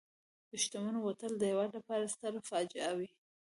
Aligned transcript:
د 0.49 0.51
شتمنو 0.63 0.99
وتل 1.07 1.31
د 1.37 1.41
هېواد 1.51 1.69
لپاره 1.77 2.11
ستره 2.13 2.39
فاجعه 2.49 2.91
وي. 2.97 3.09